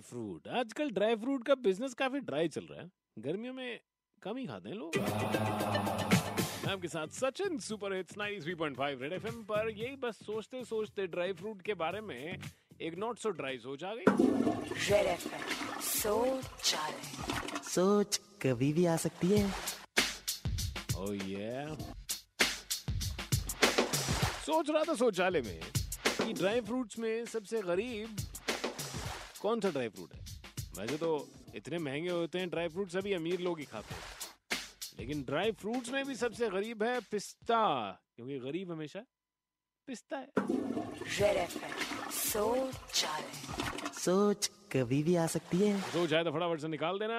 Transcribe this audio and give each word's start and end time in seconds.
Fruit. 0.00 0.46
आजकल 0.48 0.90
dry 0.90 1.14
fruit 1.16 1.42
का 1.46 1.54
business 1.54 1.94
काफ़ी 1.94 2.20
ड्राई 2.20 2.48
चल 2.48 2.66
रहा 2.70 2.80
है। 2.80 2.90
गर्मियों 3.18 3.52
में 3.54 3.80
कम 4.22 4.36
ही 4.36 4.46
खाते 4.46 4.68
हैं 4.68 4.76
लोग। 4.76 4.96
मैं 4.96 6.72
आपके 6.72 6.88
साथ 6.88 7.08
Sachin 7.08 7.58
super 7.58 7.94
hits 7.94 8.16
93.5 8.18 9.02
red 9.02 9.12
FM 9.12 9.42
पर। 9.44 9.70
यही 9.70 9.96
बस 9.96 10.18
सोचते 10.26 10.64
सोचते 10.64 11.06
ड्राई 11.06 11.32
फ्रूट 11.32 11.62
के 11.62 11.74
बारे 11.74 12.00
में 12.00 12.38
एक 12.80 12.94
नॉट 12.98 13.18
सो 13.18 13.30
ड्राई 13.30 13.58
सोच 13.58 13.84
आ 13.84 13.94
गई। 13.94 14.04
Red 14.88 15.06
FM. 15.06 15.80
सोच 15.82 16.74
सोच 17.68 18.20
कभी 18.42 18.72
भी 18.72 18.86
आ 18.86 18.96
सकती 18.96 19.28
है। 19.28 19.44
ओह 20.96 21.14
ये 21.28 21.76
सोच 24.46 24.70
रहा 24.70 24.84
था 24.84 24.94
शौचालय 24.96 25.40
में 25.40 25.60
कि 26.06 26.32
ड्राई 26.32 26.60
फ्रूट्स 26.60 26.98
में 26.98 27.24
सबसे 27.26 27.62
गरीब 27.62 28.16
कौन 29.42 29.60
सा 29.60 29.70
ड्राई 29.70 29.88
फ्रूट 29.88 30.14
है? 30.14 30.20
वैसे 30.78 30.96
तो 30.96 31.28
इतने 31.54 31.78
महँगे 31.78 32.10
होते 32.10 32.38
हैं 32.38 32.50
ड्राई 32.50 32.68
फ्रूट 32.68 32.88
सभी 32.88 33.12
अमीर 33.12 33.40
लोग 33.40 33.58
ही 33.58 33.64
खाते 33.64 33.94
हैं। 33.94 34.02
लेकिन 34.98 35.22
ड्राई 35.22 35.52
फ्रूट्स 35.52 35.92
में 35.92 36.04
भी 36.04 36.14
सबसे 36.14 36.48
गरीब 36.48 36.82
है 36.82 37.00
पिस्ता 37.10 37.60
क्योंकि 38.16 38.38
गरीब 38.38 38.72
हमेशा 38.72 39.04
पिस्ता 39.88 40.16
है। 40.16 40.28
सोच 42.12 43.04
सोच 43.98 44.50
कभी 44.72 45.02
भी 45.02 45.16
आ 45.16 45.26
सकती 45.26 45.58
है। 45.58 45.80
सोच 45.82 46.12
आए 46.12 46.24
तो 46.24 46.30
फटाफट 46.30 46.60
से 46.60 46.68
निकाल 46.68 46.98
देना। 46.98 47.18